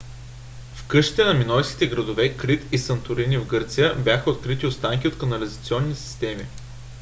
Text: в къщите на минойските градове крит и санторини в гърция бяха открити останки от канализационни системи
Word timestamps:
в 0.75 0.87
къщите 0.87 1.25
на 1.25 1.33
минойските 1.33 1.87
градове 1.87 2.37
крит 2.37 2.63
и 2.71 2.77
санторини 2.77 3.37
в 3.37 3.45
гърция 3.47 3.95
бяха 3.95 4.29
открити 4.29 4.65
останки 4.65 5.07
от 5.07 5.17
канализационни 5.17 5.95
системи 5.95 6.45